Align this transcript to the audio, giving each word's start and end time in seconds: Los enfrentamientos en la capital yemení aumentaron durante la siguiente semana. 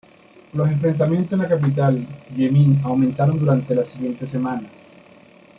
Los 0.53 0.67
enfrentamientos 0.67 1.33
en 1.33 1.37
la 1.43 1.47
capital 1.47 2.03
yemení 2.35 2.81
aumentaron 2.83 3.37
durante 3.37 3.75
la 3.75 3.85
siguiente 3.85 4.25
semana. 4.25 4.67